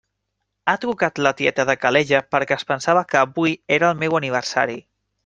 [0.71, 4.79] Ha trucat la tieta de Calella perquè es pensava que avui era el meu aniversari.